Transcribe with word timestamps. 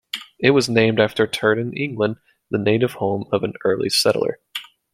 It 0.39 0.49
was 0.49 0.67
named 0.67 0.99
after 0.99 1.27
Turton, 1.27 1.73
England, 1.77 2.15
the 2.49 2.57
native 2.57 2.93
home 2.93 3.25
of 3.31 3.43
an 3.43 3.53
early 3.63 3.89
settler. 3.91 4.39